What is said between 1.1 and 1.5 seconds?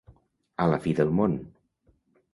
món.